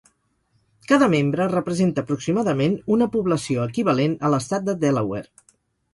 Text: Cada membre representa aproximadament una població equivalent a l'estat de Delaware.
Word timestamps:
Cada 0.91 1.09
membre 1.13 1.45
representa 1.51 2.05
aproximadament 2.05 2.73
una 2.97 3.09
població 3.17 3.69
equivalent 3.73 4.19
a 4.31 4.37
l'estat 4.37 4.71
de 4.71 4.77
Delaware. 4.87 5.29